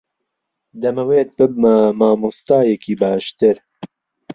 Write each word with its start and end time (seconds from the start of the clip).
دەمەوێت 0.81 1.29
ببمە 1.37 1.77
مامۆستایەکی 1.99 2.95
باشتر. 3.01 3.57